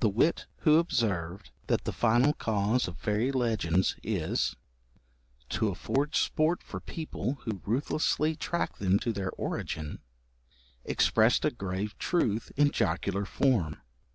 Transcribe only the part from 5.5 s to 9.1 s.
afford sport for people who ruthlessly track them